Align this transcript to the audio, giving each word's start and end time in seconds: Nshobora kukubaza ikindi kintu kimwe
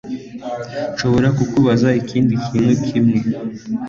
Nshobora 0.91 1.27
kukubaza 1.37 1.87
ikindi 2.01 2.33
kintu 2.47 2.73
kimwe 2.87 3.17